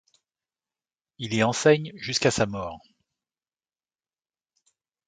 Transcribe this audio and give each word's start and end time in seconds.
Il 1.19 1.35
y 1.35 1.43
enseigne 1.43 1.91
jusqu'à 1.93 2.31
sa 2.31 2.47
mort. 2.47 2.79